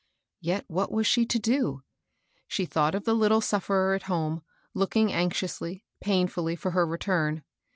[0.39, 1.83] Yet what was she to do?
[2.47, 4.41] She thought of the httle sufferer at home,
[4.73, 7.43] look ing anxiously, painAilly for her return.